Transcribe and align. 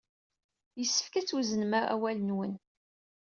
Yessefk 0.79 1.13
ad 1.15 1.25
twezznem 1.27 1.73
awal-nwen. 1.93 2.53